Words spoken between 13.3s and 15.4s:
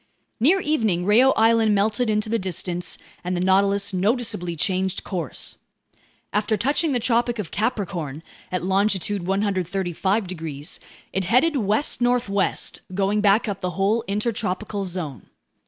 up the whole intertropical zone.